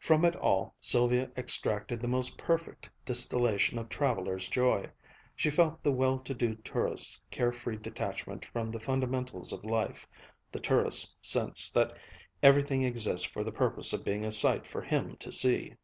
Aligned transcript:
From 0.00 0.24
it 0.24 0.34
all 0.34 0.74
Sylvia 0.80 1.30
extracted 1.36 2.00
the 2.00 2.08
most 2.08 2.36
perfect 2.36 2.90
distillation 3.06 3.78
of 3.78 3.88
traveler's 3.88 4.48
joy. 4.48 4.86
She 5.36 5.50
felt 5.52 5.84
the 5.84 5.92
well 5.92 6.18
to 6.18 6.34
do 6.34 6.56
tourist's 6.56 7.20
care 7.30 7.52
free 7.52 7.76
detachment 7.76 8.44
from 8.44 8.72
the 8.72 8.80
fundamentals 8.80 9.52
of 9.52 9.62
life, 9.64 10.04
the 10.50 10.58
tourist's 10.58 11.14
sense 11.20 11.70
that 11.70 11.96
everything 12.42 12.82
exists 12.82 13.28
for 13.28 13.44
the 13.44 13.52
purpose 13.52 13.92
of 13.92 14.04
being 14.04 14.24
a 14.24 14.32
sight 14.32 14.66
for 14.66 14.82
him 14.82 15.14
to 15.18 15.30
see. 15.30 15.76